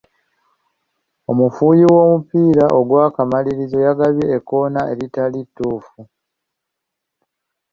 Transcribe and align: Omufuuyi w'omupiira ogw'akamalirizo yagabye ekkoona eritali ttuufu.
Omufuuyi 1.31 1.83
w'omupiira 1.93 2.65
ogw'akamalirizo 2.79 3.77
yagabye 3.85 4.25
ekkoona 4.37 4.79
eritali 4.93 5.39
ttuufu. 5.47 6.01